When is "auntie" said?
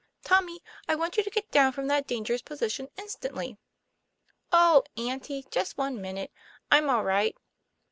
4.97-5.45